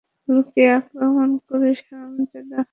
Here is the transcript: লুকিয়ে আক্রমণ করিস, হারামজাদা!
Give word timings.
লুকিয়ে 0.27 0.69
আক্রমণ 0.79 1.29
করিস, 1.47 1.79
হারামজাদা! 1.87 2.59